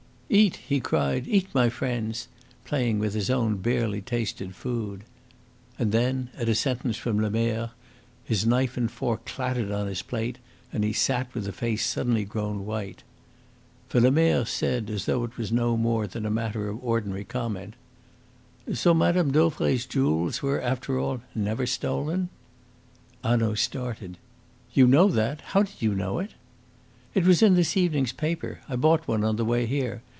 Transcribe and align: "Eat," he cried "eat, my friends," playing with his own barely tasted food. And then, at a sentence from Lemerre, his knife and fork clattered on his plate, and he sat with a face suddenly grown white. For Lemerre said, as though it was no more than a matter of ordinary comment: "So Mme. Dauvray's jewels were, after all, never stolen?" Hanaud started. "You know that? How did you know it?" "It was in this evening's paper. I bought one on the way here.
"Eat," 0.33 0.55
he 0.65 0.79
cried 0.79 1.27
"eat, 1.27 1.49
my 1.53 1.67
friends," 1.67 2.29
playing 2.63 2.99
with 2.99 3.13
his 3.15 3.29
own 3.29 3.57
barely 3.57 3.99
tasted 4.01 4.55
food. 4.55 5.03
And 5.77 5.91
then, 5.91 6.29
at 6.37 6.47
a 6.47 6.55
sentence 6.55 6.95
from 6.95 7.19
Lemerre, 7.19 7.71
his 8.23 8.45
knife 8.45 8.77
and 8.77 8.89
fork 8.89 9.25
clattered 9.25 9.71
on 9.71 9.87
his 9.87 10.01
plate, 10.01 10.37
and 10.71 10.85
he 10.85 10.93
sat 10.93 11.33
with 11.33 11.49
a 11.49 11.51
face 11.51 11.85
suddenly 11.85 12.23
grown 12.23 12.65
white. 12.65 13.03
For 13.89 13.99
Lemerre 13.99 14.45
said, 14.45 14.89
as 14.89 15.05
though 15.05 15.25
it 15.25 15.37
was 15.37 15.51
no 15.51 15.75
more 15.75 16.07
than 16.07 16.25
a 16.25 16.31
matter 16.31 16.69
of 16.69 16.81
ordinary 16.81 17.25
comment: 17.25 17.73
"So 18.73 18.93
Mme. 18.93 19.31
Dauvray's 19.31 19.85
jewels 19.85 20.41
were, 20.41 20.61
after 20.61 20.97
all, 20.97 21.19
never 21.35 21.65
stolen?" 21.65 22.29
Hanaud 23.21 23.55
started. 23.55 24.17
"You 24.71 24.87
know 24.87 25.09
that? 25.09 25.41
How 25.51 25.63
did 25.63 25.81
you 25.81 25.93
know 25.93 26.19
it?" 26.19 26.35
"It 27.13 27.25
was 27.25 27.41
in 27.41 27.55
this 27.55 27.75
evening's 27.75 28.13
paper. 28.13 28.61
I 28.69 28.77
bought 28.77 29.09
one 29.09 29.25
on 29.25 29.35
the 29.35 29.43
way 29.43 29.65
here. 29.65 30.01